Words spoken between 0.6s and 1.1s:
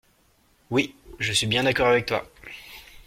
Oui,